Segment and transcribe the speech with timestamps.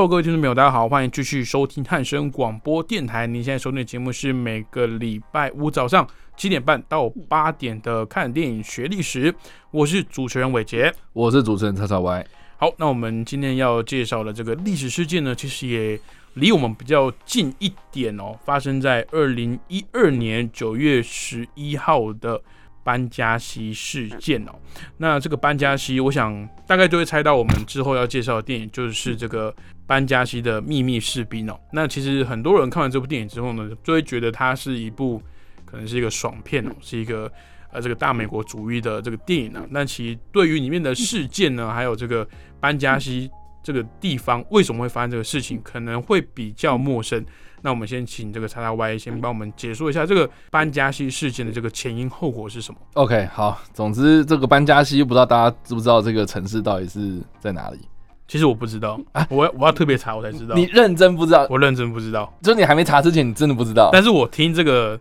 [0.00, 3.26] Hello，各位听众朋友，大家好，欢迎继续收听汉声广播电台。
[3.26, 6.08] 您现在收听的节目是每个礼拜五早上
[6.38, 9.34] 七点半到八点的看电影学历史。
[9.70, 12.26] 我是主持人伟杰，我是主持人叉叉 Y。
[12.56, 16.00] 好，那我们今天要介绍的这个历史事件呢，其实也
[16.32, 22.40] 离我们比较近一点哦，发生在二零一二年九月十一号的。
[22.82, 24.52] 班加西事件哦，
[24.96, 29.54] 那这个班加西，我想大概就会猜到我们之后要介绍的电影就是这个
[29.86, 31.58] 班加西的秘密士兵哦。
[31.72, 35.22] 那其实很多人看完这部电影之后呢，就会觉得它是一部
[35.64, 37.30] 可能是一个爽片哦，是一个
[37.70, 39.62] 呃这个大美国主义的这个电影啊。
[39.70, 42.26] 那其实对于里面的事件呢，还有这个
[42.58, 43.30] 班加西
[43.62, 47.24] 这个地方为什么会发生这个事情，可能会比较陌生。
[47.62, 57.78] 那我们先请这个叉叉 Y 先帮我们解说一下这个班加西事件的这个前因后果是什么？OK，好，总之这个班加西不知道大家知不知道这个城市到底是在哪里？
[58.26, 60.54] 其实我不知道啊，我我要特别查我才知道。
[60.54, 61.46] 你认真不知道？
[61.50, 62.32] 我认真不知道。
[62.42, 63.90] 就是你还没查之前，你真的不知道。
[63.92, 64.98] 但是我听这个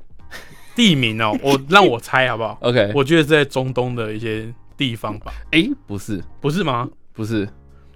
[0.75, 5.31] 地名哦，我 让我猜好不好？OK，我觉得是在中东的一些地方吧。
[5.51, 6.89] 哎，不是，不是吗？
[7.13, 7.47] 不是，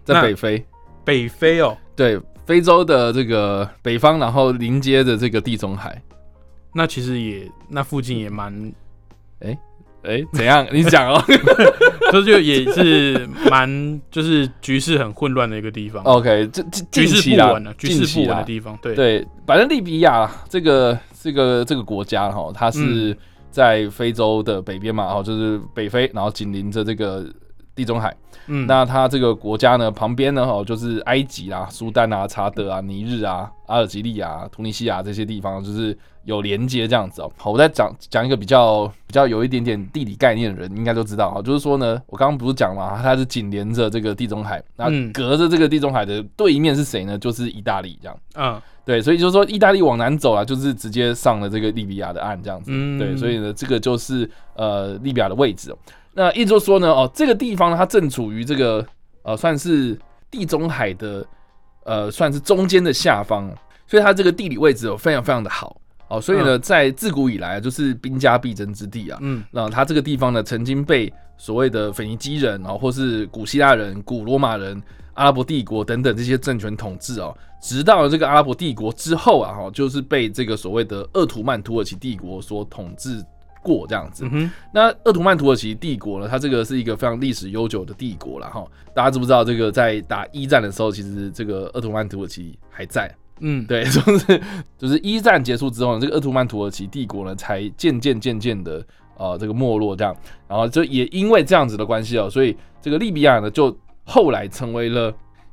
[0.03, 0.63] 在北非。
[1.03, 2.19] 北非哦，对。
[2.45, 6.01] 非洲的这个北方，然后临接的这个地中海，
[6.73, 8.73] 那其实也那附近也蛮，
[9.39, 9.57] 哎
[10.03, 10.67] 哎怎样？
[10.71, 11.23] 你讲哦，
[12.11, 16.03] 这 就也是蛮就是局势很混乱的一个地方。
[16.03, 18.77] OK，这局势不稳了，局势不稳的地方。
[18.81, 23.17] 对对，反正利比亚这个这个这个国家哈，它是
[23.51, 27.25] 在非洲的北边嘛，然后就是北非，然后紧邻着这个。
[27.75, 28.15] 地中海，
[28.47, 37.31] 嗯，那它这个国家呢，旁边呢，哈，就是埃及啊、苏丹啊、查德啊、尼日啊、阿尔及利亚、突尼西亚这些地方，就是有连接这样子哦。
[37.35, 47.17] 好，我再讲讲一个比较比较有一点点地理概念的人，应该都知道哈，就是说呢，我刚刚不是讲嘛，它是紧连着这个地中海，那隔着这个地中海的对面是谁呢？
[47.17, 48.17] 就是意大利这样。
[48.35, 52.69] 嗯，对，所以就是说，意大利往南走啊，就是直接上了这个利比亚的岸这样子。
[52.71, 55.73] 嗯，对，所以呢，这个就是呃利比亚的位置。
[56.15, 58.85] 那意思就说呢，哦，这个地方呢，它正处于这个
[59.23, 59.97] 呃，算是
[60.29, 61.25] 地中海的
[61.85, 63.49] 呃，算是中间的下方，
[63.87, 65.75] 所以它这个地理位置哦，非常非常的好
[66.09, 74.79] 哦，所以呢，在自古以来就是兵家必争之地啊，嗯，那它这个地方呢，曾经被所谓的腓尼基人啊，或是古希腊人、古罗马人、
[75.15, 83.23] 阿拉伯帝国等等这些政权统治哦，直到这个阿拉伯帝国之后啊，哈，就是被这个所谓的鄂图曼土耳其帝国所统治。
[83.63, 84.29] 过这样子，
[84.73, 86.27] 那鄂图曼土耳其帝国呢？
[86.29, 88.63] 它这个是一个非常历史悠久的帝国了哈。
[88.93, 93.09] 大家知不知道这个在打一战的时候，其实这个鄂图曼土耳其还在？
[93.39, 94.41] 嗯，对， 就是
[94.77, 98.85] 就是一战结束之后呢，这个鄂图曼土耳其帝国呢才渐渐渐渐的
[99.17, 100.15] 呃这个没落这样。
[100.47, 105.11] 然后就也因为这样子的关系哦，所以这个利比亚呢就后来成为了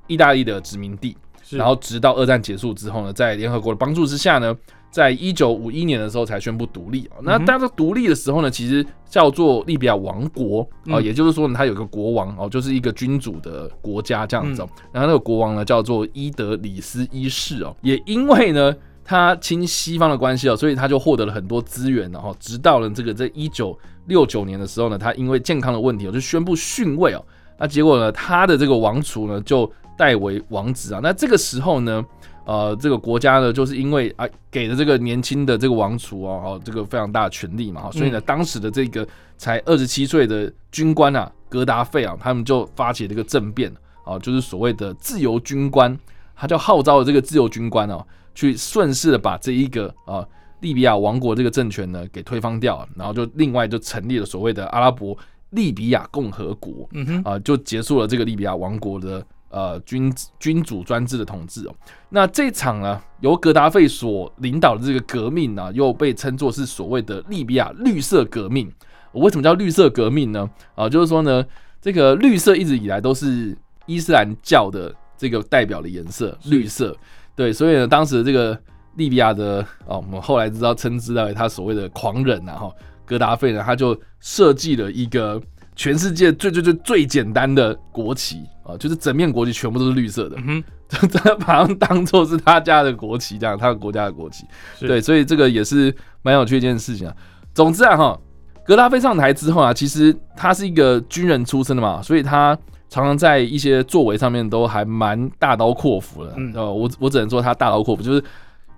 [0.08, 1.16] 意大利的殖民地。
[1.50, 4.56] 然后直到二战结束之后呢，在联合国的帮助之下呢。
[4.90, 7.22] 在一九五一年的时候才宣布独立啊。
[7.22, 14.62] 那大家独立的时候呢，其实叫做利比亚王国啊，也就是说呢，它有个国王哦，就是一个君主的国家这样子。
[14.92, 18.74] 然后那个国王呢叫做伊德里斯一世哦，也因为呢
[19.04, 22.10] 他亲西方的关系哦，所以他就获得了很多资源。
[22.10, 27.24] 然后直到了这个在一九六九年的时候呢，他因为健康的问题哦，就宣布逊位哦。
[27.58, 31.00] 那结果呢，他的这个王储呢就代为王子啊。
[31.00, 32.04] 那这个时候呢。
[32.44, 39.06] 呃，这个国家呢，就是因为啊，给了这个年轻的这个王储哦，哦，这个非常大的权力嘛，所以呢，当时的这个
[39.36, 43.72] 才二十七岁的军官啊，格达费啊，他们就发起这个政变
[44.04, 45.96] 啊，就是所谓的自由军官，
[46.34, 48.04] 他就号召了这个自由军官哦，
[48.34, 50.26] 去顺势的把这一个啊
[50.60, 55.16] 利比亚王国这个政权呢给推翻掉，然后就另外就成立了所谓的阿拉伯
[55.50, 59.24] 利比亚共和国，嗯哼，啊，就结束了这个利比亚王国的。
[59.50, 61.74] 呃，君君主专制的统治哦，
[62.10, 68.72] 那这场呢，由格达费所领导的这个革命呢，又被称作是所谓的利比亚绿色革命。
[69.12, 70.48] 为什么叫绿色革命呢？
[70.76, 71.44] 啊，就是说呢，
[71.82, 73.56] 这个绿色一直以来都是
[73.86, 76.96] 伊斯兰教的这个代表的颜色，绿色。
[77.34, 78.56] 对，所以呢，当时这个
[78.94, 82.72] 利比亚的哦，我们后来知道称之为他所谓的狂人啊，哈，
[83.04, 85.42] 格达费呢，他就设计了一个。
[85.80, 94.44] 全世界最最最最简单的国旗啊，就是整面国旗全部都是绿色的，嗯就真的把它当做是他家的国旗，这样他的国家的国旗。
[94.78, 97.16] 对，所以这个也是蛮有趣一件事情啊。
[97.54, 98.20] 总之啊，哈，
[98.62, 102.54] 格拉菲上台之后啊，其实他是一个军人出身的嘛，所以他
[102.90, 106.34] 常常在一些作为上面都还蛮大刀阔斧的。
[106.36, 108.22] 嗯，呃，我我只能说他大刀阔斧，就是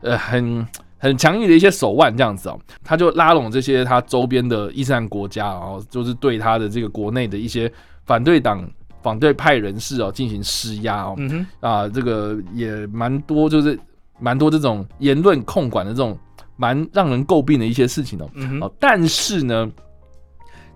[0.02, 0.64] 呃很。
[1.02, 7.70] 很强硬的一些手腕，这样子哦，他就拉拢这些他周边的伊斯兰国家，然后就是对他的这个国内的一些
[8.06, 8.64] 反对党、
[9.02, 11.16] 反对派人士哦进行施压哦，
[11.58, 13.76] 啊，这个也蛮多，就是
[14.20, 16.16] 蛮多这种言论控管的这种
[16.54, 18.30] 蛮让人诟病的一些事情哦。
[18.60, 19.68] 哦，但是呢，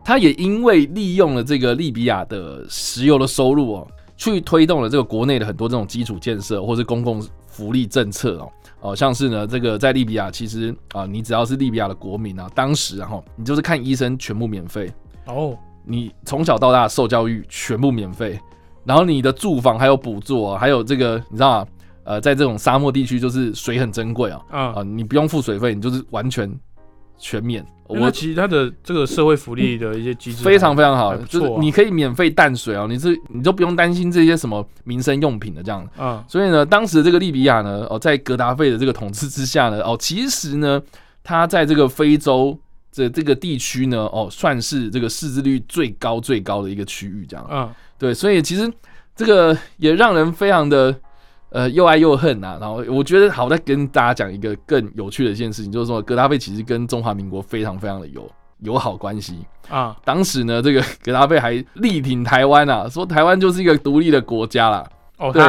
[0.05, 3.87] 他也因为利用了这个利比亚的石油的收入哦，
[4.17, 8.51] 去推动了这个国内的很多这种基础建设或是公共福利政策哦。
[8.87, 14.93] 哦，像是呢，这个在利比亚，其实啊，你只要是利比亚的国民啊，当时然后你就是看医生全部免费
[15.27, 18.39] 哦，你从小到大受教育全部免费，
[18.85, 21.69] 然后你的住房还有补助啊，还有这个你知道吗？
[22.05, 26.49] 呃，在这种沙漠地区，就是水很珍贵啊，啊，你不用付水费，你就是完全。
[27.19, 35.87] 全免，我其实他的这个社会福利的一些机制非常非常好，就是你可以免费淡水哦，你是你都不用担心这些什么民生用品的这样。
[35.99, 40.83] 嗯，所以呢，当时这个利比亚呢，哦，在格达费的这个统治之下呢，哦，其实呢，
[41.23, 42.59] 他在这个非洲
[42.91, 47.47] 这这个地区呢，哦，算是这个识字率最高最高的一个区域这样。
[47.51, 48.73] 嗯，对，所以其实
[49.15, 50.95] 这个也让人非常的。
[51.51, 52.59] 呃，又爱又恨呐。
[52.61, 58.29] 然后我觉得，好，再跟大家讲一个更有趣的一件事情，就是说，格达费其实跟中华民国非常非常的有
[58.61, 59.39] 友好关系
[59.69, 59.97] 啊。
[60.05, 64.89] 当时呢，这个格达费还力挺台湾啊，说台湾就是一个独立的国家啦。
[65.19, 65.43] 哦，对。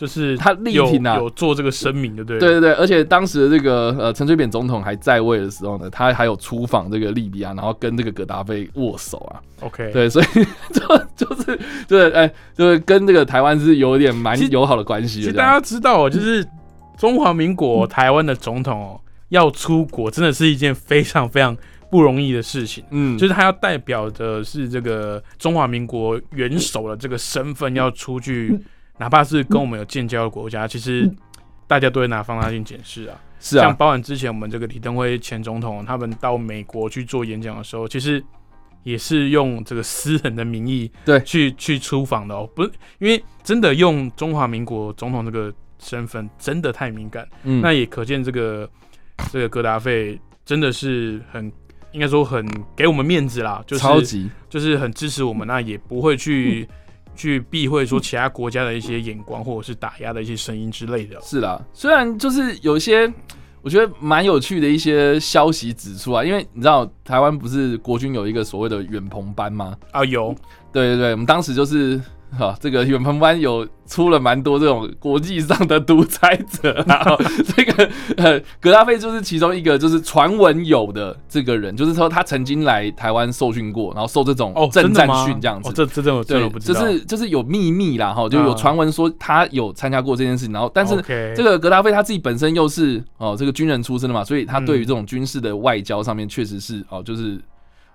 [0.00, 9.36] 就是他力挺啊，有做这个声明的，对对对对，而且当时的这个呃陈水扁总统还在位的时候呢，他还有出访这个利比亚，然后跟这个葛达菲握手啊。
[9.60, 10.24] OK，对，所以
[10.72, 15.20] 就就是对，哎，就是跟这个台湾是有点蛮友好的关系。
[15.20, 16.42] 其实大家知道，就是
[16.96, 18.98] 中华民国台湾的总统哦
[19.28, 21.54] 要出国，真的是一件非常非常
[21.90, 22.82] 不容易的事情。
[22.90, 28.58] 嗯，就是他要代表的是这个中华民国元首的这个身份要出去。
[29.00, 31.10] 哪怕是跟我们有建交的国家，其实
[31.66, 33.18] 大家都会拿放大镜检视啊。
[33.40, 38.22] 是啊，像包含之前我们这个李登辉前总统，他们到美国去做演讲的时候，其实
[38.82, 42.46] 也是用这个私人的名义对去去出访的哦。
[42.54, 48.68] 不是因为真的用中华民国总统这个身份真的太敏感，嗯，那也可见这个
[49.32, 51.50] 这个戈达费真的是很
[51.92, 56.68] 应该说很给我们面子啦，就是超级就是很支持我们，那也不会去。
[57.20, 61.20] 去避讳说其他国家的一些眼光，或者是打压的一些声音之类的。
[61.20, 63.12] 是啦，虽然就是有一些
[63.60, 69.76] 我觉得蛮有趣的一些消息指出啊，因为你知道台湾不是国军有一个所谓的远鹏班吗？
[69.90, 70.34] 啊，有，
[70.72, 72.00] 对对对，我们当时就是。
[72.36, 77.16] 哈，这个远鹏班有出了蛮多这种国际上的独裁者，然后
[77.56, 85.60] 这个呃，格拉菲就是其中一个，就是传闻有的这个人，就是说他曾经来台湾受训过，然后受这种政战训这样？
[85.62, 85.72] 子。
[85.74, 90.94] 这这这我真的不知道，就是就是有秘密啦，哈，就有传闻说他有参加过这件事情，然后但是
[91.34, 97.40] 这个格拉菲他自己本身又是哦这个军人出身的嘛，所以他对于这种军事的外交上面确实是哦就是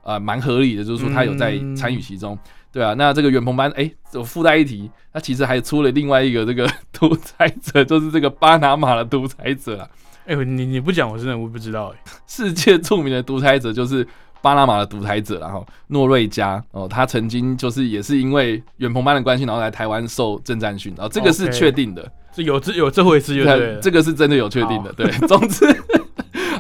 [0.06, 2.40] 啊蛮合理的，就是说他有在参与其中。
[2.72, 9.90] 对啊，那这个远鹏班，哎，我附带一提，他其实还出了另外一个这个 独裁者，就是这个巴拿马的独裁者啊。
[10.26, 12.12] 哎，你你不讲，我真的我不知道哎。
[12.28, 14.06] 世界著名的独裁者就是
[14.42, 25.66] 巴拿马的独裁者然后诺瑞加哦，他曾经就是也是因为远鹏班的关系，然后来台湾受政战训，然后这个是确定的，是有这有这回事，对，这个是真的有确定的，对，总之。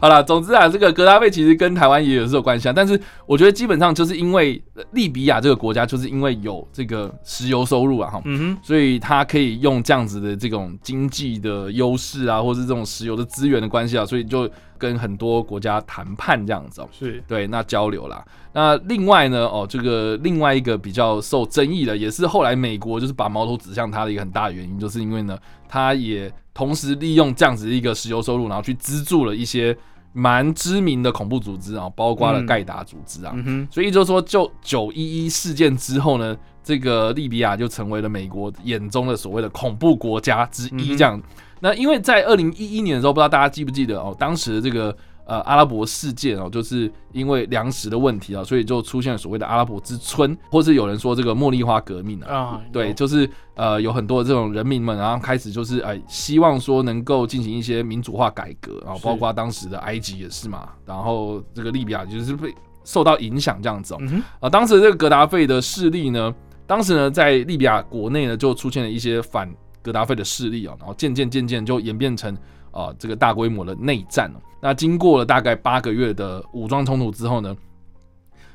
[0.05, 14.47] 好了，总之啊，这个格拉费其实跟台湾也有是有关系啊，但是我觉得基本上就是因为利比亚这个国家就是因为有这个石油收入啊，哈，嗯哼，所以他可以用这样子的这种经济的优势啊，或是这种石油的资源的关系啊，所以就
[14.77, 18.23] 跟很多国家谈判这样子哦，是对，那交流啦。
[18.53, 25.35] 那另外呢，哦，这个另外一个比较受争议的，也是后来美国就是把矛头指向他的一个很大的原因，就是因为呢，
[25.67, 26.31] 他也。
[26.57, 29.77] 同时利用这样子一个石油收入，然后去资助了一些
[30.15, 33.35] 蛮知名的恐怖组织啊，包括了盖达组织啊。
[33.69, 40.95] 所以就是说，就九一一事件之后呢，这个利比亚就成为了美国眼中的所谓的恐怖国家之一。
[40.95, 41.21] 这样，
[41.59, 44.95] 那因为在二零一一年的时候，不知道大家记不记得哦，当时的这个。
[45.25, 62.53] 呃，阿拉伯事件哦，就是因为粮食的问题啊，所以就出现了所谓的阿拉伯之春，或是有人说这个茉莉花革命啊，对，就是呃有很多这种人民们，然后开始就是哎希望说能够进行一些民主化改革，然后包括当时的埃及也是嘛，然后这个利比亚就是被
[62.83, 63.99] 受到影响这样子哦。
[64.39, 66.31] 啊，当时这个格达费的势力呢，
[66.67, 69.51] 当时呢在利比亚国内呢就出现了一些反
[69.81, 72.37] 格达费的势力哦，然后渐渐渐渐就演变成
[72.75, 74.37] 啊这个大规模的内战哦。
[74.59, 77.55] 那经过了大概八个月的武装冲突之后呢，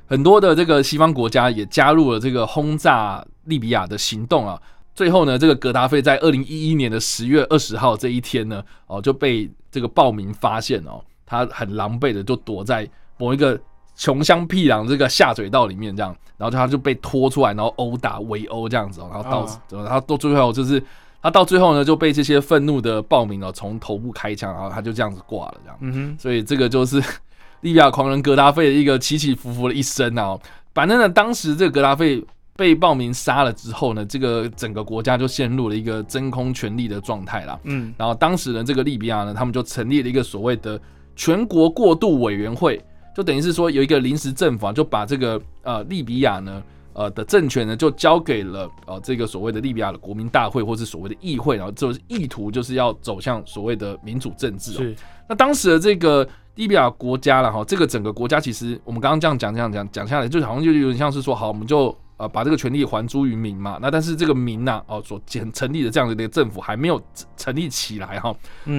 [0.07, 4.61] 很多的这个西方国家也加入了这个轰炸利比亚的行动啊。
[4.93, 12.87] 最后呢，这个格达费在二零一一年的十月二十号这一天呢，哦就被这个暴民发现哦，他很狼狈的就躲在
[13.17, 13.59] 某一个
[13.95, 20.83] 穷乡僻壤这个下水道里面这样，然后他就被拖出来，然后殴打围殴这样子哦，然后到然后到最后就是
[21.23, 25.79] 他到最后呢就被这些愤怒的暴民哦从头部开枪，然后他就这样子挂了这样。
[25.81, 26.99] 嗯哼，所以这个就是
[27.63, 30.39] 利比亚狂人格达费的一个起起伏伏的一生啊。
[30.75, 32.25] 反正呢，当时这个格达费。
[32.57, 37.59] 被暴民杀了之后呢，这个整个国家就陷入了一个真空权力的状态啦。
[37.63, 40.79] 嗯，然后当时呢，这个利比亚呢，他们就成立了一个所谓的
[41.17, 42.79] 全国过渡委员会，
[43.17, 46.63] 就等于是说有一个临时政府啊，就把这个呃利比亚呢
[47.01, 54.73] 呃的政权呢就交给了呃这个所谓的利比亚的国民大会或是所谓的议会，然后就是意图就是要走向所谓的民主政治。
[54.73, 54.95] 是，
[55.27, 61.97] 那当时的这个利比亚国家了哈，这个整个国家其实我们刚刚这样讲这样讲讲下来，就好像就有点像是说，好，我们就。
[62.21, 63.79] 呃，把这个权利还诸于民嘛？
[63.81, 67.01] 那但是这个民呐，哦，所建成立的这样的一个政府还没有
[67.35, 68.31] 成立起来哈，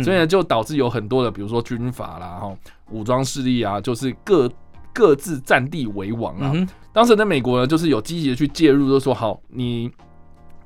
[0.04, 2.56] 所以呢，就导致有很多的，比如说军阀啦，哈，
[2.92, 4.48] 武装势力啊，就是各
[4.94, 6.54] 各自占地为王啊。
[6.94, 9.90] 当时的美国呢，就是有积极的去介入，就说好，你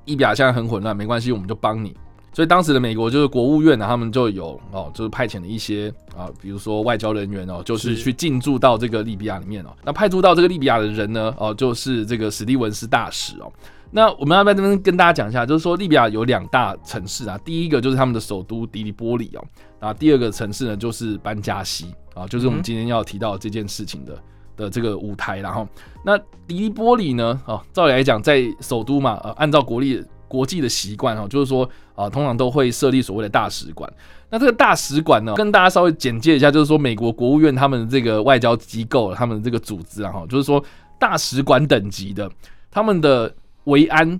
[0.06, 1.96] 伊比亚现在很混乱，没关系，我们就帮你。
[2.34, 9.70] 所以当时的美国就是国务院呢，他们就有哦，就是派遣了一些啊，比如说外交人员哦，就是去进驻到这个利比亚里面哦。
[9.86, 13.50] 那派驻到这个利比亚的人呢，哦，就是这个史蒂文斯大使哦。
[13.96, 19.44] 那我们要不要这边跟大家讲一下，就是说利比亚有两大城市啊，第一个就是他们的首都迪利波里哦，
[19.80, 24.22] 然后第二个城市呢就是班加西啊，就是我们今天要提到这件事情的
[24.58, 25.40] 的这个舞台。
[25.40, 25.66] 然后
[26.04, 30.04] 那迪利波里呢，哦，照理来讲在首都嘛，呃，按照国力。
[30.28, 33.90] 国际的习惯哦，就是说啊，通常都会设立所谓的大使馆。
[34.30, 40.62] 那这个大使馆呢，跟大家稍微简介一下，就是说美国国务院他们这个外交机构，他们这个组织啊，哈，就是说
[41.00, 42.30] 大使馆等级的，
[42.72, 43.34] 他们的
[43.66, 44.20] 维安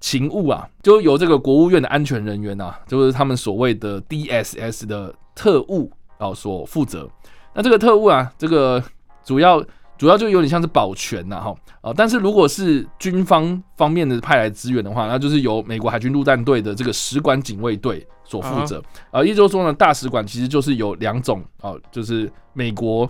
[0.00, 7.08] 勤务啊，就由这个国务院的安全人员啊，就是他们所谓的 DSS 的特务啊所负责。
[7.54, 8.82] 那这个特务啊，这个
[9.24, 9.64] 主要。
[9.98, 19.22] 主要就有点像是保全呐，哈啊，但是如果是军方方面的派来支援的话，那就是由美国海军陆战队的这个使馆警卫队所负责啊。
[19.22, 23.08] 也就是说呢，大使馆其实就是有两种啊，就是美国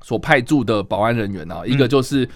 [0.00, 2.26] 所派驻的保安人员啊，一个就是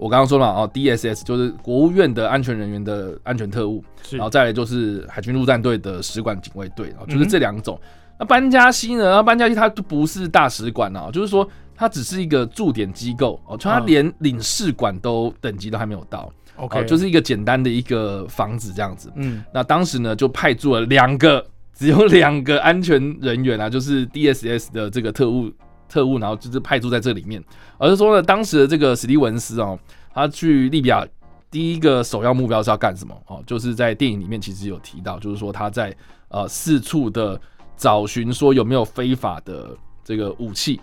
[0.00, 7.78] 我刚刚说了啊，DSS 就是国务院的安全人员的安全特务，然后再来就是海军陆战队的使馆警卫队啊，就是这两种。
[8.18, 9.04] 那班加西呢？
[9.10, 11.48] 那班加西它不是大使馆啊，就是说。
[11.82, 19.10] 它只是一个驻点机构哦，它连领事馆都等级都还没有到，OK，就是一个简单的一个房子这样子。
[19.14, 21.42] 嗯，那当时呢就派驻了两个，
[21.74, 25.50] 只有两个安全人员啊，就是 DSS 的这个特务
[25.90, 27.42] 特务，然后就是派驻在这里面。
[27.76, 29.78] 而是说呢，当时的这个史蒂文斯哦，
[30.14, 31.06] 他去利比亚
[31.50, 33.14] 第一个首要目标是要干什么？
[33.26, 35.94] 哦，就是在电影里面其实有提到，就是说他在
[36.28, 37.38] 呃四处的
[37.76, 40.80] 找寻说有没有非法的这个武器。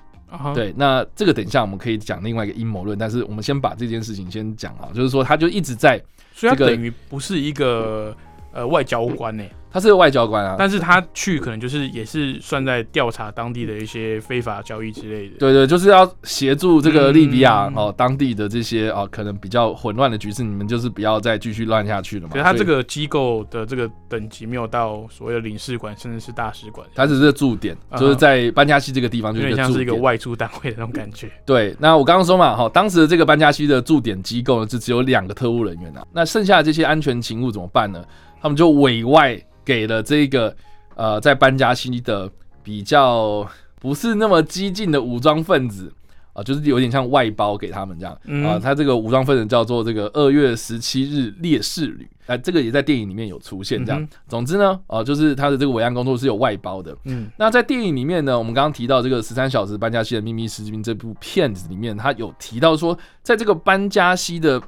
[0.54, 5.98] 对，那这个等一下我们可以讲另外一个阴谋论，但是我们先把这件事情先讲啊，就是说他就一直在，
[6.34, 8.14] 所以他等于不是一个
[8.52, 9.44] 呃外交官呢。
[9.78, 15.38] 他是个外交官啊，但是他去可能就是也是算在调查当地的一些非法交易之类的。
[15.38, 22.32] 对对，就是要协助这个利比亚哦当地的这些哦可能比较混乱的局势，你们就是不要再继续乱下去了嘛。
[22.32, 31.30] 所以他这个机构的这个等级没有到所谓的领事馆，甚至是大使馆，他只是驻点，就是在班加西这个地方，就有点像是一个外出单位的那种感觉。
[31.46, 38.04] 对，那我刚刚说嘛，哈，当时的这个班加西的驻点机构呢，就只有两个特务人员啊，那剩下的这些安全勤务怎么办呢？
[38.42, 39.42] 他们就委外。
[39.68, 40.56] 给了这个
[40.96, 42.32] 呃，在班加西的
[42.64, 43.46] 比较
[43.82, 45.92] 不是那么激进的武装分子
[46.32, 48.58] 啊，就是有点像外包给他们这样啊。
[48.58, 54.08] 他这个武装分子叫做这个二月十七日烈士旅，哎，这个也在电影里面有出现这样。
[54.30, 56.96] 总之呢，啊，就是他的这个维安工作是有外包的。
[57.04, 64.62] 嗯，那在电影里面呢，我们刚刚提到这个十三小时班加西的秘密士兵这部片子里面，他有提到说，在这个班加西的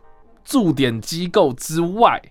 [0.44, 2.22] 驻点机构之外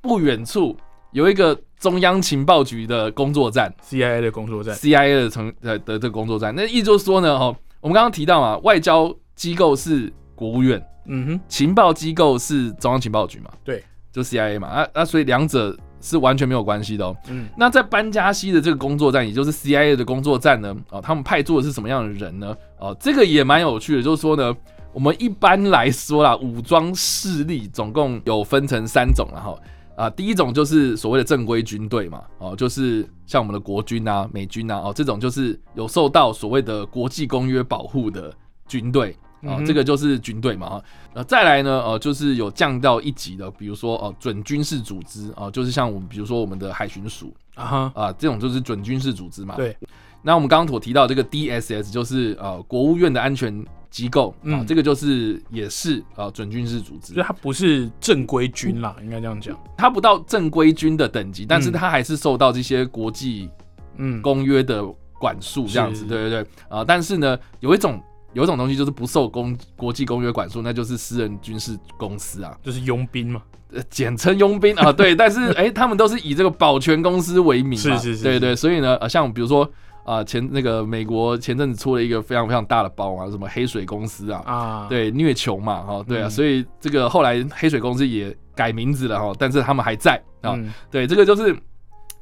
[0.00, 0.76] 不远处
[1.12, 1.58] 有一个。
[1.80, 17.16] 中央情报局的工作站，CIA 的工作站，CIA 的成呃的这个工作站，那意思就是说呢，哈，我们刚刚提到嘛，外交机构是国务院，嗯哼，情报机构是中央情报局嘛，对，就 CIA 嘛，啊啊，所以两者是完全没有关系的哦。
[17.28, 22.56] 嗯，那在班加西的这个工作站，也就是 CIA 的工作站呢，哦，他们派驻的是什么样的人呢？
[22.80, 24.52] 哦，这个也蛮有趣的，就是说呢，
[24.92, 29.56] 我们一般来说啦，武装势力总共有分成三种，然后
[29.98, 38.32] 啊，第一种就是所谓的正规军队嘛，哦，就是像我们的国军啊、美军啊，哦，这种就是有受到所谓的国际公约保护的
[38.68, 40.80] 军队啊，这个就是军队嘛，
[41.14, 49.76] 呃，再来呢，呃，就是有降到一级的，比如说哦，准军事组织啊，就是像我们比如说我们的海巡署啊，啊，这种就是准军事组织嘛，对。
[50.20, 63.48] 那我们刚刚所提到这个 DSS 就是呃国务院的安全机构啊，这个就是也是啊准军事组织，就它不是正规军啦，应该这样讲，它不到正规军的等级，但是它还是受到这些国际
[63.96, 64.20] 嗯。
[64.20, 64.84] 公约的
[65.18, 66.46] 管束这样子，对对对。
[66.68, 68.00] 啊，但是呢有一种
[68.34, 73.42] 有一种东西就是不受公国际公约管束，那就是私人军事公司啊，就是佣兵嘛，
[73.72, 79.68] 呃简称佣兵啊，对，但是 哎他们都是以这个保全公司为名嘛，是是是，对对，所以呢呃像比如说。
[80.08, 90.58] 啊，前那个美国前阵子出了一个非常非常大的包啊，什么黑水公司啊，啊，对，虐囚嘛，哈，对啊，所以这个后来黑水公司也改名字了哈，但是他们还在啊，
[90.90, 91.54] 对，这个就是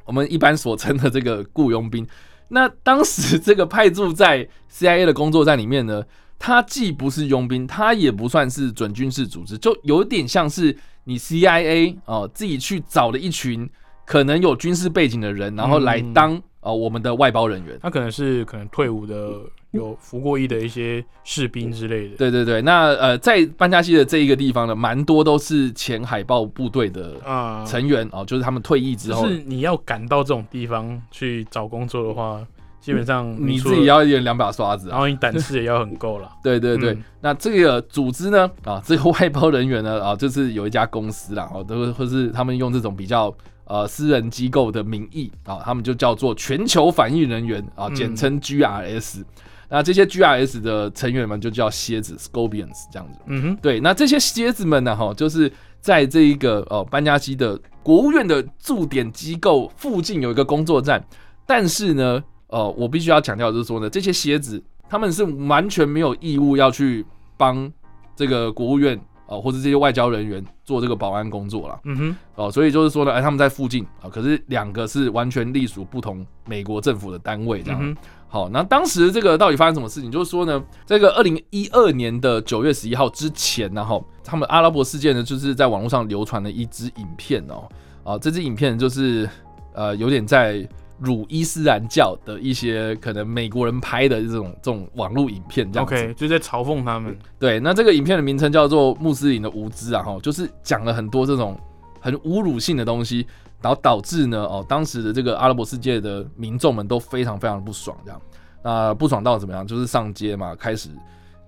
[0.04, 2.04] 我们一般所称的这个雇佣兵。
[2.48, 6.02] 那当时 这个派驻在 CIA 的工作站里面呢，
[6.40, 13.70] 他既不是佣兵，他也不算是准军事组织，就有点像是你 CIA 哦自己去找了一群
[14.04, 16.42] 可能有军事背景的人，然后来当。
[16.66, 19.30] 哦，我们的外包人员，他可能是可能退伍的，
[19.70, 22.16] 有服过役的一些士兵之类的。
[22.16, 32.44] 对对对，那呃，在班加西的这一个地方呢，蛮多都是前海豹部队的啊成员哦，就是他们退役之后，就是你要赶到这种地方去找工作的话，
[32.80, 36.28] 基本上你自己要一点两把刷子，然后你胆识也要很够了。
[36.42, 43.32] 对对对，那这个组织呢，啊，这个外包人员呢，啊，就是有一家公司啦，哦，都或是他们用这种比较。
[43.66, 49.24] 呃，私人机构的名义啊，他们就叫做全球反应人员啊，简称 GRS。
[49.68, 53.18] 那这些 GRS 的成员们就叫蝎子 （Scorpions） 这样子。
[53.26, 53.80] 嗯哼，对。
[53.80, 61.04] 那这些蝎子们呢，哈，就是在这一个呃班加西的国务院的驻点机构附近有一个工作站。
[61.44, 67.04] 但是呢，呃，我必须要强调就是说呢，这些蝎子他们是完全没有义务要去
[67.36, 67.68] 帮
[68.14, 68.96] 这个国务院。
[69.26, 77.96] 哦，或者这些外交人员做这个保安工作了，嗯哼，哦，所以就是说呢，哎，他们在附近啊，可是两个是完全隶属不同美国政府的单位，这样。
[78.28, 80.10] 好，那当时这个到底发生什么事情？
[80.10, 87.68] 就是说呢，这个二零一二年的九月十一号之前呢，哈，他们阿拉伯事件呢，就是在网络上流传了一支影片哦，
[88.04, 89.28] 啊，这支影片就是
[89.74, 90.68] 呃，有点在。
[90.98, 97.16] 辱伊斯兰教的一些可能美国人拍的这种这种网络影片，这样子就在嘲讽他们。
[97.38, 101.58] 对，那这个影片的名称叫做《穆斯林的无知》啊，哈，就是讲了很多这种
[102.00, 103.26] 很侮辱性的东西，
[103.60, 108.20] 然后导致呢，哦，当时的这个阿拉伯世界的民众们都非常非常不爽，这样，
[108.62, 109.66] 那不爽到怎么样？
[109.66, 110.88] 就是上街嘛，开始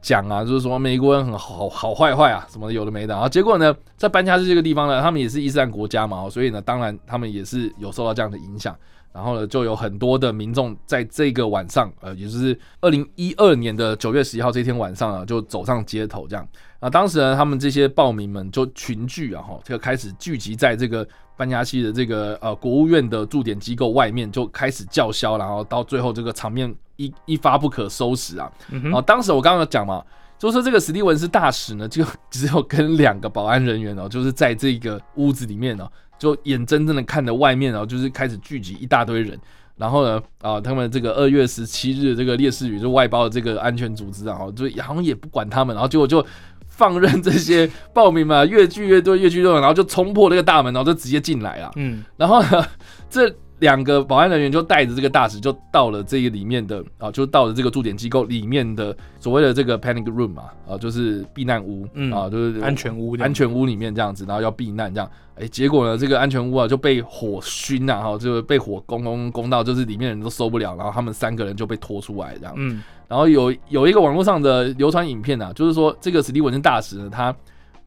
[0.02, 3.14] 讲啊，就是说美国人很好好坏坏啊，什么有的没的。
[3.14, 8.76] 然后结果呢，在班加西这个地方呢，他们也是伊斯兰国家嘛，所以呢，当然他们也是有受到这样的影响。
[9.12, 16.46] 然后呢，就有很多的民众在这个晚上，呃，也就是二零一二年的九月十一号这天晚上啊，就走上街头这样。
[16.78, 28.48] 啊，当时呢，他们这些暴民们就群聚啊，哈，就开始聚集在这个班加西的这个呃国务院的驻点机构外面，就开始叫嚣，然后到最后这个场面一一发不可收拾啊。
[28.68, 30.04] 然后当时我刚刚讲嘛，
[30.38, 35.88] 就说这个史蒂文斯大使呢，就只有跟两个保安人员哦，就是在这个屋子里面呢。
[36.18, 39.38] 就眼睁睁的看着外面，然后就是开始聚集一大堆人，
[39.76, 46.24] 然后呢，啊，他们这个二月十七日这个烈士旅就外包的这个安全组织，然后就好像也不管他们，然后结果就
[46.66, 51.70] 放任这些暴民嘛， 越聚越多，越聚越多，然后就冲破那个大门，然后就直接进来了。
[51.76, 52.66] 嗯，然后呢，
[53.08, 53.34] 这。
[53.60, 77.34] 两个保安人员就带着这个大使，就到了这个里面的啊，就到了这个驻点机构里面的所谓的这个 panic room 嘛，啊，就是避难屋啊，就是安全屋，安全屋里面这样子，然后要避难这样，哎，结果呢，这个安全屋啊就被火熏呐，哈，就被火攻攻攻到，就是里面人都受不了，然后他们三个人就被拖出来这样，嗯，然后有有一个网络上的流传影片啊，就是说这个史蒂文森大使呢，他。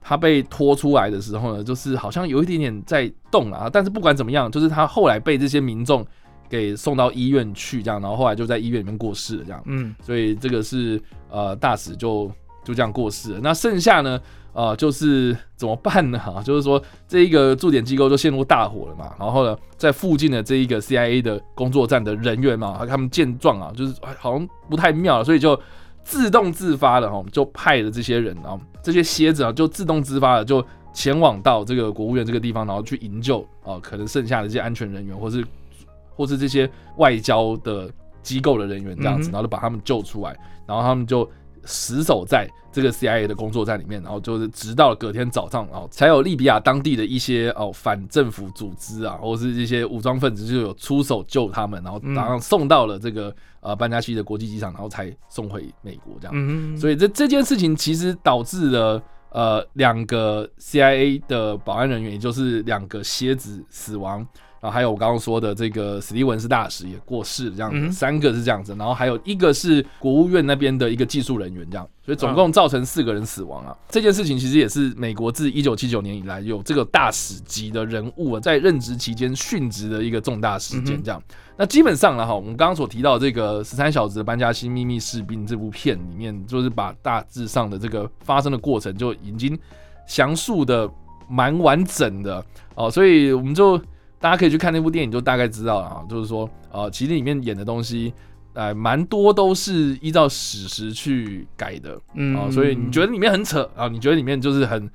[0.02, 6.04] 他被拖出来的时候呢，就是好像有一点点在动啊，但是不管怎么样，就是他后来被这些民众
[6.50, 9.62] 给送到医院去，这样，然后后来就在医院里面过世了，这样。
[9.68, 12.30] 嗯，所以这个是呃大使就
[12.64, 13.40] 就这样过世了。
[13.44, 14.20] 那剩下呢，
[14.54, 16.18] 呃，就是怎么办呢？
[16.18, 25.58] 哈， 就是说这一个驻点机构就陷入大火了嘛，然后呢，在附近的这一个 CIA 的工作站的人员嘛，他们见状啊，就是好像不太妙，所以就。
[26.04, 35.46] 自动自发的哈，就派了这些人啊，这些蝎子啊，就自动自发的就前往到这个国务院这个地方，然后去营救啊，可能剩下的这些安全人员，或是
[36.16, 37.90] 或是这些外交的
[38.22, 40.38] 机构的人员这样子，然后就把他们救出来，
[40.68, 41.30] 然后他们就
[41.66, 56.78] 死守在这个 CIA 的工作站里面，然后就是直到隔天早上，然后才有利比亚当地的一些哦反政府组织啊，或是一些武装分子就有出手救他们，然后然后送到了这个呃班加西的国际机场，然后才送回美国这样。
[56.78, 64.26] 所以这这件事情其实导致了呃两个 CIA 的保安人员，也就是两个蝎子死亡。
[64.62, 73.76] 然后还有我刚刚说的这个史蒂文斯大使也过世了，这样子三个是这样子，然后还有一个是国务院那边的一个技术人员，这样，所以总共造成四个人死亡啊。
[73.90, 81.20] 这件事情其实也是美国自一九七九年以来有这个大使级的人物啊，在任职期间殉职的一个重大事件，这样。
[81.58, 89.58] 那基本上呢，哈，我们刚刚所提到这个十三小时的班加西秘密士兵这部片里面，就是把大致上的这个发生的过程就已经
[90.06, 90.88] 详述的
[91.28, 92.46] 蛮完整的
[92.76, 93.82] 哦，所以我们就。
[94.22, 96.06] 大家可以去看那部电影，就大概知道了啊。
[96.08, 98.14] 就是说，呃，其实里面演的东西，
[98.54, 102.50] 呃，蛮多都是依照史实去改的，嗯啊。
[102.52, 103.88] 所以你觉得里面很扯啊？
[103.88, 104.88] 你觉得里面就是很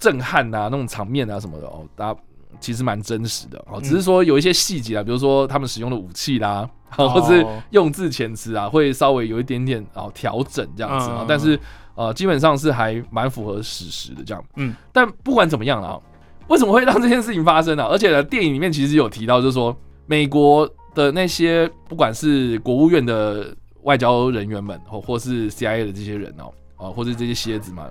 [0.00, 2.20] 震撼呐，那种场面啊什么的哦，大家
[2.58, 3.80] 其实蛮真实的哦。
[3.80, 11.24] 只是说有一些细节啊，比如说他们使用的武器啦， 或者是用字遣词啊，会稍微有一点点啊调整这样子啊。
[11.28, 11.56] 但是
[11.94, 14.44] 呃，基本上是还蛮符合史实的这样。
[14.56, 14.74] 嗯。
[14.92, 16.00] 但不管怎么样了啊。
[16.48, 17.84] 为什么会让这件事情发生呢？
[17.90, 27.88] 而且呢，电影里面其实有提到，就是说美国的那些不管是国务院的外交人员们，或或是 CIA 的这些人哦，啊，或是这些蝎子嘛，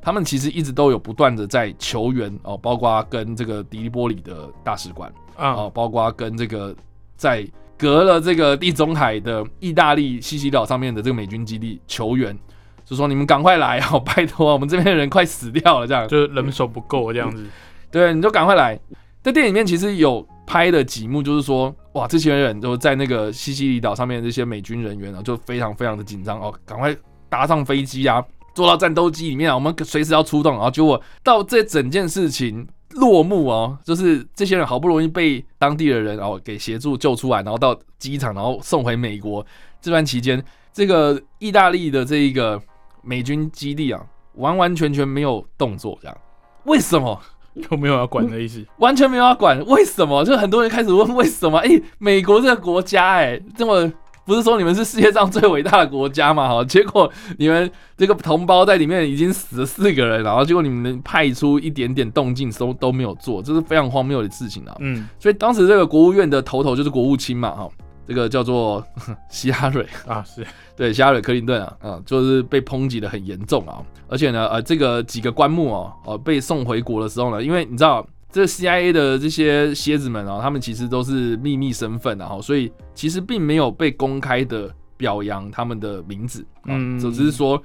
[0.00, 6.74] 他们其实一直都有不断的在求援哦，包括跟这个迪利波里的大使馆啊，包括跟这个
[7.16, 12.36] 在隔了这个地中海的意大利西西岛上面的这个美军基地求援，
[12.84, 17.46] 就说你们赶快来哦， 拜托，我们这边的人快死掉了，这样就是人手不够这样子。
[17.90, 18.78] 对，你就赶快来。
[19.22, 26.96] 在电影里面其实有拍的几幕，就是说，哇，这些人就在那个西西里岛上面，这些美军人员呢，就非常非常的紧张哦，赶快
[27.28, 28.24] 搭上飞机啊，
[28.54, 30.54] 坐到战斗机里面啊，我们随时要出动。
[30.54, 39.44] 然后结果到这整件事情落幕哦，就是这些人好不容易被当地的人哦给协助救出来，然后到机场，然后送回美国。
[39.80, 42.60] 这段期间，这个意大利的这一个
[43.02, 44.00] 美军基地啊，
[44.34, 46.16] 完完全全没有动作，这样
[46.64, 47.20] 为什么？
[47.70, 48.64] 有没有要管的意思？
[48.78, 50.24] 完全没有要管，为什么？
[50.24, 51.58] 就很多人开始问为什么？
[51.58, 53.92] 哎，美国这个国家，哎，这么
[54.24, 56.48] 不是说你们是世界上最伟大的国家嘛？
[56.48, 64.76] 哈，结果你们这个同胞在里面已经死了四个人，然后结果你们派出一点点动静都都没有做，这是非常荒谬的事情啊。
[64.80, 67.68] 嗯，所以当时这个国务院的头头就是国务卿嘛，哈。
[68.08, 68.82] 这个叫做
[69.28, 70.44] 希拉蕊啊，是。
[70.74, 87.60] 对希拉蕊克林顿啊，啊，就是被抨击的很严重啊，而且呢，呃，这个几个棺木哦，哦，被送回国的时候呢，因为你知道，这 CIA 的这些蝎子们啊，他们其实都是秘密身份啊，所以其实并没有被公开的表扬他们的名字，嗯，只是说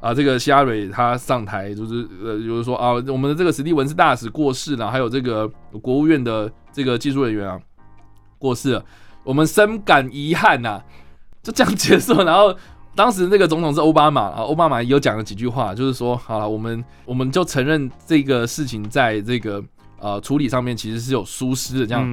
[0.00, 5.46] 啊，这个希拉蕊他上台就是呃，就是说啊，我们的这个史蒂文斯大使过世了，还有这个
[5.82, 7.60] 国务院的这个技术人员啊
[8.38, 8.84] 过世了。
[9.24, 10.80] 我们深感遗憾呐，
[11.42, 12.22] 就这样结束。
[12.22, 12.54] 然后
[12.94, 19.60] 当时那个总统是奥巴马啊，奥巴马也有讲了几句话，就是说，好了，我们我们就承认这个事情在这个
[19.98, 22.04] 呃处理上面其实是有疏失的这样。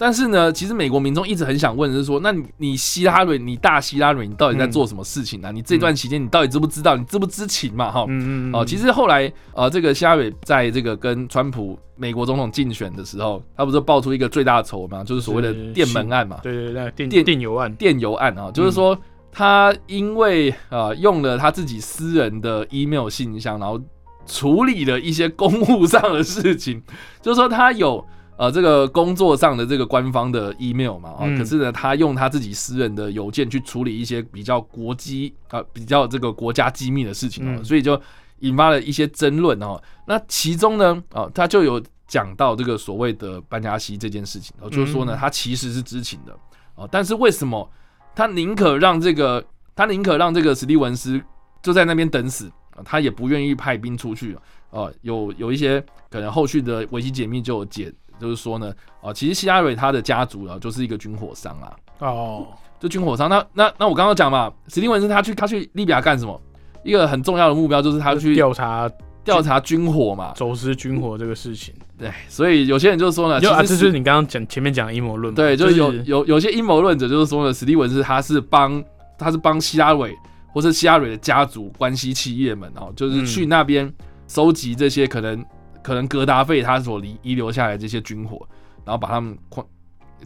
[0.00, 5.50] 但是呢，其实美国民众一直很想问的，是说，那你希拉蕊，你大希拉蕊，你到底在做什么事情呢？
[5.50, 6.96] 你这段期间你到底知不知道？
[6.96, 7.90] 你知不知情嘛？
[7.90, 18.96] 哈，嗯嗯哦，其实后来呃，这个希拉蕊在这个跟川普美国总统竞选的时候，他不是爆出一个最大的丑嘛，就是所谓的电门案嘛，对对对，电电电邮案，电邮案啊，就是说
[19.32, 23.80] 他因为呃用了他自己私人的 email 信箱，然后
[24.26, 26.80] 处理了一些公务上的事情，
[27.20, 28.06] 就是说他有。
[28.38, 38.00] 呃，这个工作上的这个官方的 email 嘛，啊，可是呢，他用他自己私人的邮件去处理一些比较国机啊，比较这个国家机密的事情哦，所以就
[38.38, 39.82] 引发了一些争论哦。
[40.06, 46.32] 那其中呢，啊，他就有讲到这个所谓的班加西这件事情，哦，就是说呢，他其实是知情的
[46.76, 47.68] 啊，但是为什么
[48.14, 51.20] 他宁可让这个他宁可让这个史蒂文斯
[51.60, 54.38] 就在那边等死啊，他也不愿意派兵出去
[54.70, 57.92] 啊，有有一些可能后续的维基解密就有解。
[58.20, 61.76] 就是说呢，哦，其实希拉蕊他的家族啊，就是一个军火商啊。
[62.00, 62.46] 哦，
[62.78, 63.28] 就军火商。
[63.28, 66.40] 那那那我刚刚讲嘛，史蒂文是他去他去利比亚干什么？
[66.84, 68.88] 一个很重要的目标就是他去调查
[69.24, 71.74] 调查军火嘛，走私军火这个事情。
[71.98, 75.34] 对，所以有些人就是说呢，就啊，这就是你刚刚讲前面讲阴谋论。
[75.34, 78.82] 对，就是有有有些阴谋论者就是说呢，史蒂文是他是帮
[79.18, 80.16] 他是帮希拉蕊
[80.52, 83.92] 或是希拉蕊的家族关系企业们哦，就是去那边
[84.28, 85.44] 收集这些可能。
[85.88, 88.46] 可能格达费他所遗遗留下来这些军火，
[88.84, 89.66] 然后把他们宽，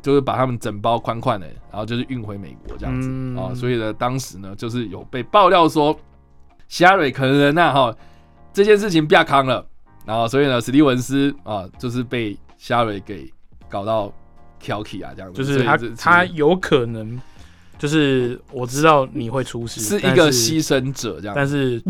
[0.02, 3.08] 就是把他们整包宽宽的，然后就是运回美国这样子。
[3.40, 3.54] 啊。
[3.54, 5.96] 所以呢，当时呢，就是有被爆料说，
[6.66, 7.94] 希拉蕊可能那哈
[8.52, 9.64] 这件事情变康了，
[10.04, 13.32] 然后所以呢，史蒂文斯啊就是被希拉蕊给
[13.68, 14.12] 搞到
[14.58, 17.20] 挑剔啊这样子，就是他他有可能
[17.78, 21.80] 就是我知道你会出事，是一个牺牲者这样，但是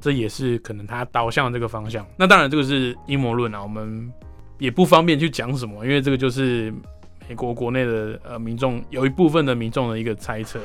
[0.00, 2.06] 这也是可能他导向这个方向。
[2.16, 4.10] 那当然这个是阴谋论啊，我们
[4.58, 6.72] 也不方便去讲什么，因为这个就是
[7.28, 10.60] 美国国内的呃民众有一部分的民众的一个猜测。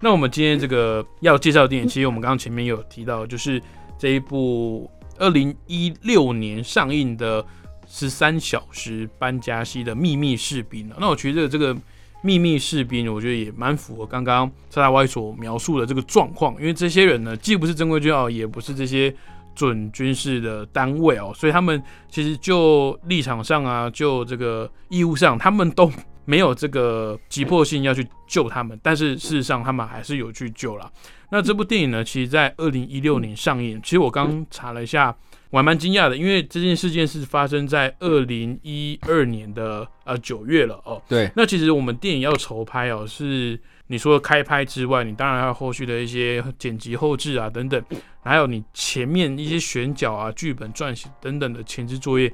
[0.00, 3.62] 那我们今天这个要介绍的电影， 其实我们刚刚前面有提到，就是
[3.98, 7.42] 这一部二零一六年上映的
[7.86, 11.76] 《十三小时班加西的秘密士兵》那我觉得这个
[12.22, 19.14] 秘密士兵，我觉得也蛮符合刚刚沙大歪所描述的这个状况，因为这些人呢，既不是正规军哦，也不是这些
[19.54, 25.90] 准军事的单位哦，所以他们其实就立场上啊，就这个义务上，他们都。
[26.26, 30.88] 没有这个急迫性要去救他们，但是事实上他们还是有去救了。
[31.32, 33.80] 那这部电影呢，其实在二零一六年上映。
[33.82, 35.12] 其实我刚查了一下，
[35.50, 41.02] 我还蛮惊讶的，因为这件事件是发生在二零一二年的呃九月了哦。
[41.08, 41.30] 对。
[41.34, 43.58] 那其实我们电影要筹拍哦，是
[43.88, 47.82] 你说开拍之外，你当然还有后续的一些剪辑后置啊等等，
[48.22, 52.32] 还有你前面一些选角啊、剧本撰写等等的前置作业。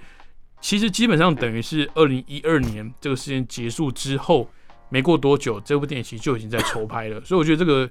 [0.60, 4.50] 其实基本上等于是二零一二年这个事件结束之后，
[4.88, 7.20] 没过多久，这部电影其实就已经在筹拍了。
[7.24, 7.88] 所以我觉得这个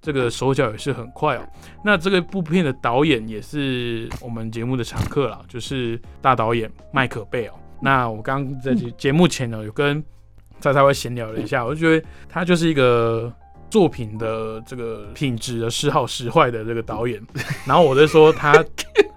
[0.00, 1.46] 这个手脚也是很快哦。
[1.84, 7.52] 那这个部片的导演也是我们节目的常客了，就是大导演麦克贝哦。
[7.80, 10.02] 那我刚刚在节目前呢，有跟
[10.60, 13.32] 在稍微闲聊了一下，我就觉得他就是一个
[13.68, 17.20] 作品的这个品质的时好时坏的这个导演。
[17.66, 18.64] 然后我就说他。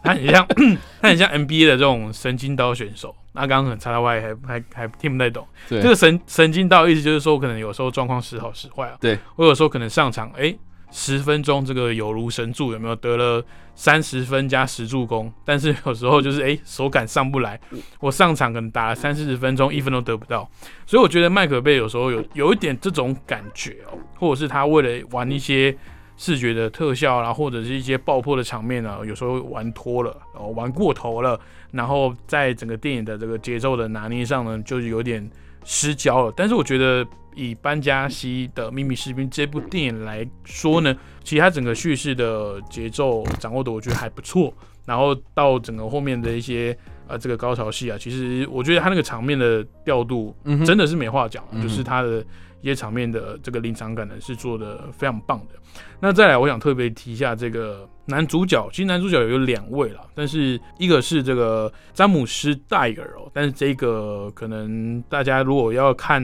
[0.02, 0.48] 他很像，
[1.02, 3.14] 他很像 NBA 的这种神经刀选手。
[3.34, 5.46] 那刚刚很插到外，还还还听不太懂。
[5.68, 8.98] 对，这个神神经刀意思就是说，可能有时候状况时好时坏啊。
[9.02, 10.58] 对，我有时候可能上场，哎，
[10.92, 13.44] 十分钟这个有如神助，有没有得了
[13.76, 15.32] 三十分加十助攻？
[15.44, 17.60] 但是有时候就是哎手感上不来，
[18.00, 20.50] 我上场可能打了三四十分钟，一分都得不到。
[20.86, 25.76] 所以我觉得麦克贝有时候有有一点这种感觉哦，或者是他为了玩一些。
[26.22, 31.40] 视觉的特效啦，或者是一些爆破的场面呢，有时候玩脱了，哦，玩过头了，
[31.72, 35.26] 然后在整个电影的这个节奏的拿捏上呢，就是有点
[35.64, 36.34] 失焦了。
[36.36, 37.08] 但是我觉得
[37.40, 44.54] 以班加西的秘密士兵这部电影来说呢，其实它整个叙事的节奏掌握的我觉得还不错。
[44.86, 52.26] 然后到整个后面的一些呃这个高潮戏啊，其实我觉得它那个场面的调度真的是没话讲，就是它的。
[52.62, 55.56] 一些场面的这个临场感呢是做的非常棒的。
[56.02, 66.22] 那再来，我想特别提一下这个男主角，其实男主角有两位了，但是一个是这个詹姆斯戴尔哦，但是这个可能大家如果要看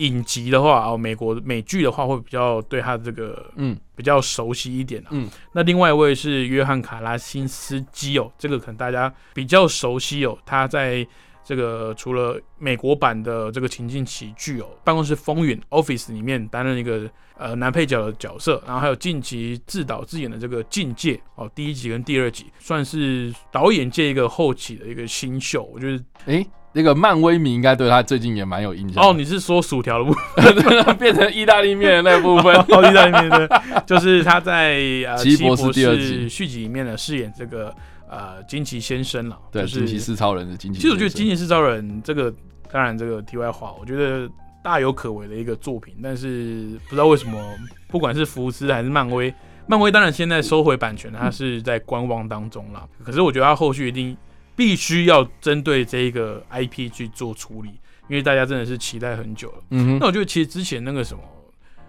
[0.00, 5.28] 影集的话哦，美国美剧的话会比较对他这个嗯比较熟悉一点嗯。
[5.52, 11.06] 那另外一位是约翰卡拉辛斯基哦，这个可能大家比较熟悉哦，他在。
[11.42, 29.12] 这个除了美国版的这个情境喜剧哦，办公室风云 Office 里面担任一个呃男配角的角色，然后还有近期自导自演的这个境界哦，第一集跟第二集算是导演界一个后起的一个新秀，我觉得哎，那个漫威迷应该对他最近也蛮有印象哦。
[29.12, 32.54] 你是说薯条的部分 变成意大利面的那部分？
[32.70, 37.74] 哦，意大利面的，就是他在呃奇异博士第二集续集里面呢饰演这个。
[38.12, 40.80] 呃，惊奇先生了，对，惊奇四超人的惊奇。
[40.80, 42.34] 其实我觉得惊奇四超人这个，
[42.68, 44.28] 当然这个题外话，我觉得
[44.64, 47.38] 大有可为的一个作品，但是不知道为什么，
[47.86, 49.32] 不管是福斯还是漫威，
[49.68, 52.84] 漫威当然现在收回版权，它是在观望当中了。
[53.04, 54.16] 可是我觉得它后续一定
[54.60, 57.70] 必须要针对这一个 IP 去做处理，
[58.08, 59.58] 因为大家真的是期待很久了。
[59.70, 59.98] 嗯哼。
[59.98, 61.22] 那我觉得其实之前那个什么，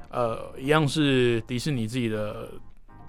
[0.10, 2.50] 呃，一样是迪士尼自己的。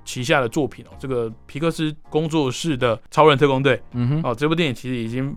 [0.04, 5.32] 旗下的作品哦，这个皮克斯工作室的《超人特工队》，嗯哼，哦，这部电影其实已经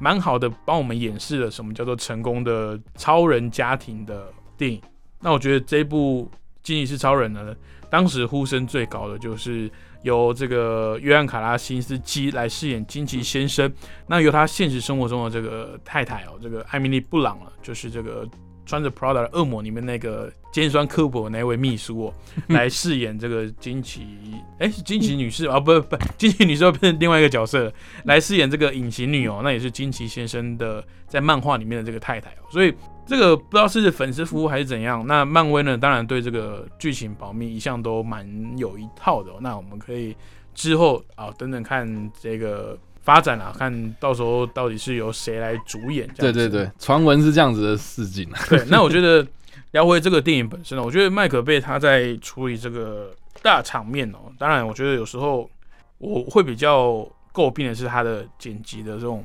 [0.00, 4.82] 蛮好的帮我们演示了什么叫做成功的超人家庭的电影。
[5.20, 6.28] 那我觉得这部
[6.64, 7.54] 《惊奇是超人》呢，
[7.88, 9.70] 当时呼声最高的就是
[10.02, 13.72] 由这个约翰卡拉辛斯基来饰演惊奇先生，
[14.06, 18.28] 那由他现实生活中的这个太太哦，这个艾米丽布朗了，就是这个。
[18.68, 22.14] 穿着 Prada 的恶魔里面那个尖酸刻薄的那位秘书哦，
[22.48, 24.06] 来饰演这个惊奇，
[24.60, 27.72] 哎，是惊奇女士啊，不不，惊奇女士变成另外一个角色
[28.04, 32.74] 来饰演这个隐形女哦，那也是惊奇先生的在漫画里面的这个太太哦，所以
[33.08, 35.04] 这个不知道是粉丝服务还是怎样。
[35.06, 38.24] 那漫威呢，当然对这个剧情保密一向都蛮
[38.56, 39.32] 有一套的。
[39.40, 40.14] 那我们可以
[40.54, 42.78] 之后啊等等看这个。
[43.00, 46.06] 发展啊，看到时候到底是由谁来主演？
[46.18, 48.28] 对对对，传闻是这样子的事情。
[48.50, 49.26] 对，那我觉得
[49.70, 54.30] 聊回这个电影本身呢，我觉得麦克贝他在处理这个大场面哦。
[54.38, 55.48] 当然，我觉得有时候
[55.96, 59.24] 我会比较诟病的是他的剪辑的这种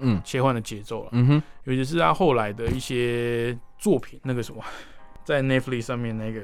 [0.00, 1.08] 嗯切换的节奏了。
[1.12, 4.62] 嗯哼，尤其是他后来的一些作品，那个什么，
[5.24, 6.42] 在 Netflix 上面那个。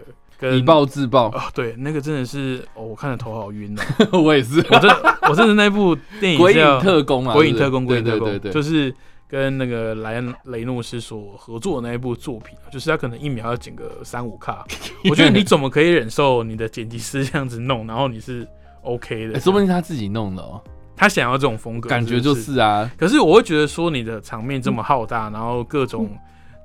[0.57, 1.51] 以暴制暴啊！
[1.53, 3.83] 对，那个真的是，哦，我看的头好晕哦。
[4.23, 4.89] 我也是，我这
[5.29, 8.91] 我这是那部电影 《鬼影特工》啊，《鬼影特工》《鬼影特工》对对对，就是
[9.29, 14.65] 跟那个莱恩雷诺斯所合作的那一部作品，就是他可能一秒要剪个三五卡。
[15.11, 18.49] 我觉得你怎么可以忍受你的剪辑师这样子弄，然后你是
[18.81, 19.39] OK 的？
[19.39, 20.59] 说不定他自己弄的哦，
[21.01, 22.89] 他想要这种风格，感觉就是啊。
[22.97, 26.11] 可是我会觉得说你的场面这么浩大，然后各种。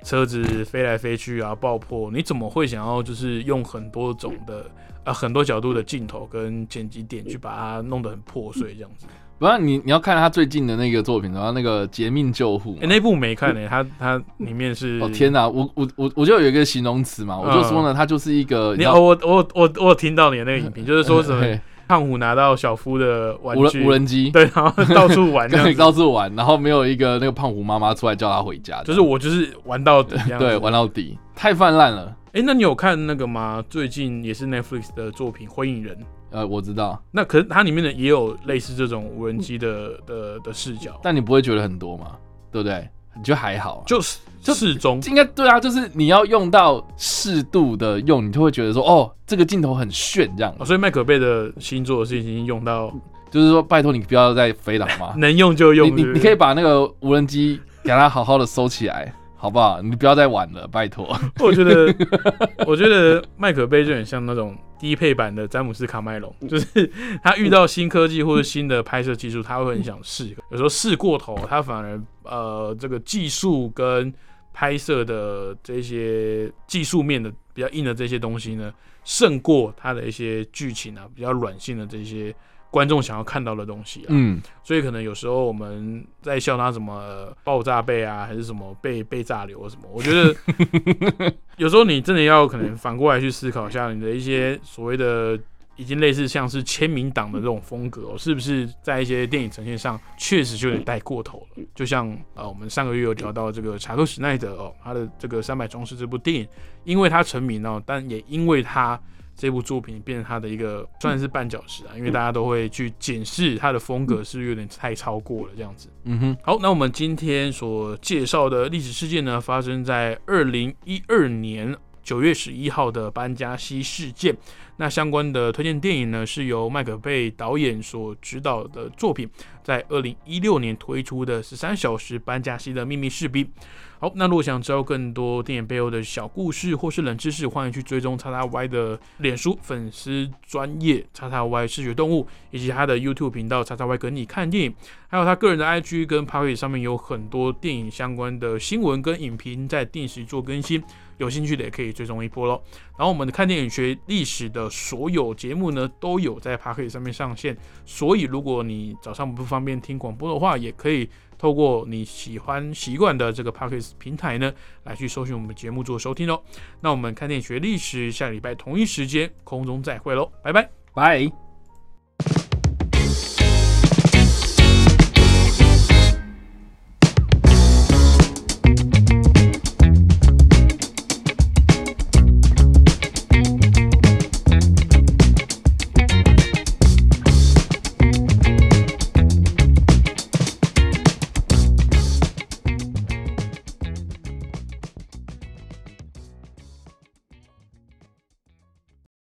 [0.04, 2.12] 车子飞来飞去啊，爆破！
[2.12, 4.64] 你怎么会想要就是用很多种的
[5.02, 9.06] 啊很多角度的镜头跟剪辑点去把它弄得很破碎这样子？
[9.40, 21.60] 不然你你要看他最近的那个作品，然后那个《劫命救护》那部没看呢，他他里面是哦天哪，我我我我就有一个形容词嘛，我就说呢，他就是一个你哦我我我我听到你的那个影评， 就是说什么？
[21.88, 32.16] 胖虎拿到小夫的玩具无人机，对，然后 到处玩，到处玩，然后没有一个那个胖虎妈妈出来叫他回家，就是我就是玩到底，对，玩到底，太泛滥了。
[32.32, 33.64] 哎，那你有看那个吗？
[33.70, 35.96] 最近也是 Netflix 的作品《灰影人》。
[36.30, 37.02] 呃，我知道。
[37.10, 42.16] 那可是它里面的也有类似这种无人机的的的视角，但你不会觉得很多吗？
[42.52, 42.86] 对不对？
[43.16, 43.82] 你觉得还好？
[43.86, 44.54] 就是就。
[44.54, 50.54] 适中应该对啊，就是你要用到适度的用，你就会觉得说，哦，这个镜头很炫这样。
[50.64, 52.92] 所以麦可贝的星座是已经用到，
[53.28, 55.88] 就是说，拜托你不要再飞了嘛， 能用就用。
[55.96, 59.82] 你你可以把那个无人机给它好好的收起来，好不好？
[59.82, 61.18] 你不要再玩了，拜托。
[61.40, 61.92] 我觉得，
[62.68, 66.90] 我觉得麦可贝就很像那种低配版的詹姆斯卡麦隆， 就是
[67.22, 74.12] 他遇到新科技或者新的拍摄技术，他会很想试，有时候试过头，他反而呃，这个技术跟
[74.52, 78.72] 拍摄的这些技术面的比较硬的这些东西呢，
[79.04, 82.34] 胜过他的一些剧情啊，比较软性的这些
[82.76, 84.08] 观众想要看到的东西啊。
[84.08, 95.38] 嗯，所以可能有时候我们在笑他什么爆炸背啊，还是什么被被炸流什么，我觉得 有时候你真的要可能反过来去思考一下你的一些所谓的。
[95.78, 101.62] 已经类似像是签名档的这种风格，是不是在一些电影呈现上确实就有点带过头了？
[101.74, 106.48] 就像呃，我们上个月有聊到这个查克·史奈德哦，他的这个《三百壮士》这部电影，
[106.84, 108.98] 因为他成名哦，但也因为他
[109.36, 115.88] 这部作品变成他的一个算是绊脚石啊，因为大家都会去检视他的风格是不是有点太超过了这样子。
[116.04, 121.76] 嗯哼，好，那我们今天所介绍的历史事件呢，发生在二零一二年。
[122.02, 124.32] 九月十一号的班加西事件，
[124.76, 129.28] 那相关的推荐电影呢，是由麦可贝导演所指导的作品，
[129.66, 133.50] 在二零一六年推出的十三小时班加西的秘密士兵。
[133.98, 144.74] 好，那如果想知道更多电影背后的小故事或是冷知识，欢迎去追踪叉叉 Y 的脸书粉丝专业叉叉 Y 视觉动物，以及他的 YouTube 频道叉叉 Y 跟你看电影，
[145.08, 150.80] 还有他个人的 IG 跟 p o c k e t 上面有很多电影相关的新闻跟影评在定时做更新。
[151.18, 152.60] 有兴趣的也可以追踪一波喽。
[152.98, 157.56] 然后我们的看电影学历史的所有节目呢，都有在 p a r k 上面上线。
[157.86, 164.52] 所以如果你早上不方方便听广播的话，也可以透过你喜欢习惯的这个 p a r k 平台呢，
[164.84, 166.38] 来去搜寻我们节目做收听哦。
[166.82, 172.45] 那我们看电影学历史，下礼拜同一时间空中再会喽，拜拜，拜。